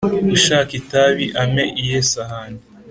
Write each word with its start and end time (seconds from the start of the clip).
Ushaka 0.35 0.71
itabi 0.81 1.25
ampe 1.41 1.63
iye 1.81 1.99
sahani!" 2.11 2.61